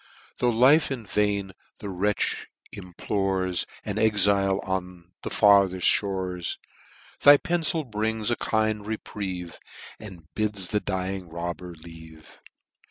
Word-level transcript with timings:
Tho* 0.39 0.49
life 0.49 0.89
in 0.89 1.05
vain 1.05 1.51
the 1.77 1.87
wretch 1.89 2.47
implores, 2.71 3.67
An 3.85 3.99
exile 3.99 4.59
on 4.63 5.11
the 5.21 5.29
fartheft 5.29 5.83
fhores, 6.01 6.57
Thy 7.21 7.37
pencil 7.37 7.83
brings 7.83 8.31
a 8.31 8.35
kind 8.35 8.83
reprieve, 8.87 9.59
And 9.99 10.27
bids 10.33 10.69
the 10.69 10.79
dying 10.79 11.29
robber 11.29 11.75
live. 11.75 12.39